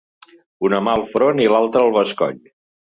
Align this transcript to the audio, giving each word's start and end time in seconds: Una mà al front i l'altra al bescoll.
Una 0.69 0.79
mà 0.87 0.95
al 1.01 1.05
front 1.13 1.45
i 1.47 1.47
l'altra 1.55 1.87
al 1.87 1.97
bescoll. 2.01 2.45